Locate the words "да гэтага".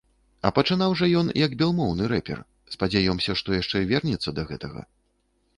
4.41-4.81